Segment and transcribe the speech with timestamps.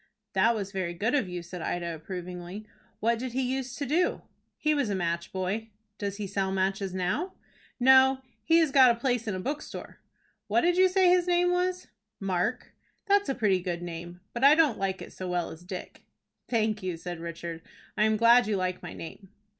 [0.33, 2.65] "That was very good of you," said Ida, approvingly.
[3.01, 4.23] "What did he use to do?"
[4.57, 7.33] "He was a match boy." "Does he sell matches now?"
[7.79, 9.99] "No; he has got a place in a bookstore."
[10.47, 11.85] "What did you say his name was?"
[12.19, 12.73] "Mark."
[13.05, 16.01] "That's a pretty good name, but I don't like it so well as Dick."
[16.49, 17.61] "Thank you," said Richard.
[17.95, 19.29] "I am glad you like my name."